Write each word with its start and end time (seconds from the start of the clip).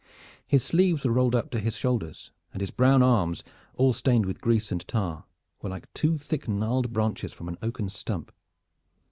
His 0.47 0.63
sleeves 0.63 1.05
were 1.05 1.11
rolled 1.11 1.35
up 1.35 1.51
to 1.51 1.59
his 1.59 1.75
shoulders, 1.75 2.31
and 2.51 2.59
his 2.59 2.71
brown 2.71 3.03
arms, 3.03 3.43
all 3.75 3.93
stained 3.93 4.25
with 4.25 4.41
grease 4.41 4.71
and 4.71 4.81
tar, 4.87 5.25
were 5.61 5.69
like 5.69 5.93
two 5.93 6.17
thick 6.17 6.47
gnarled 6.47 6.91
branches 6.91 7.33
from 7.33 7.47
an 7.47 7.57
oaken 7.61 7.87
stump. 7.87 8.31